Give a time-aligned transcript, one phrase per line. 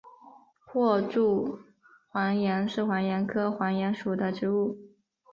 [0.65, 1.59] 阔柱
[2.09, 4.75] 黄杨是黄杨科黄杨属的植物。